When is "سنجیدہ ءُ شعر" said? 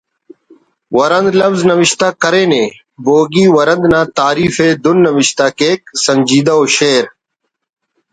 6.03-7.05